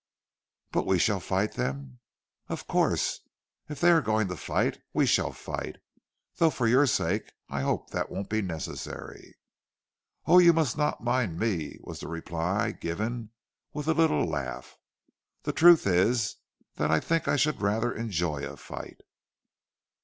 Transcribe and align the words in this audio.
"But 0.71 0.87
we 0.87 0.97
shall 0.97 1.19
fight 1.19 1.51
them?" 1.51 1.99
"Of 2.47 2.65
course! 2.65 3.19
If 3.69 3.79
they 3.79 3.91
are 3.91 4.01
going 4.01 4.29
to 4.29 4.35
fight, 4.35 4.81
we 4.95 5.05
shall 5.05 5.31
fight; 5.31 5.75
though 6.37 6.49
for 6.49 6.67
your 6.67 6.87
sake 6.87 7.31
I 7.51 7.61
hope 7.61 7.91
that 7.91 8.09
won't 8.09 8.27
be 8.27 8.41
necessary." 8.41 9.35
"Oh, 10.25 10.39
you 10.39 10.53
must 10.53 10.75
not 10.75 11.03
mind 11.03 11.37
me," 11.37 11.77
was 11.81 11.99
the 11.99 12.07
reply, 12.07 12.71
given 12.71 13.29
with 13.73 13.87
a 13.87 13.93
little 13.93 14.25
laugh. 14.25 14.75
"The 15.43 15.53
truth 15.53 15.85
is 15.85 16.37
that 16.77 16.89
I 16.89 16.99
think 16.99 17.27
I 17.27 17.35
should 17.35 17.61
rather 17.61 17.93
enjoy 17.93 18.41
a 18.43 18.57
fight." 18.57 19.01